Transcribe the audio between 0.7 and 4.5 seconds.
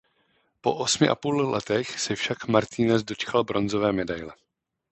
osmi a půl letech se však Martínez dočkal bronzové medaile.